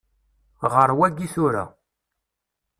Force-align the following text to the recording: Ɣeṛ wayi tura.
Ɣeṛ 0.73 0.89
wayi 0.97 1.25
tura. 1.33 1.65